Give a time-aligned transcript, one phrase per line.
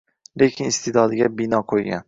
[0.41, 1.99] Lekin iste’dodiga bino qo‘ygan.